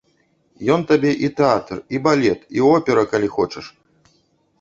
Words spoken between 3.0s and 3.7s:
калі хочаш.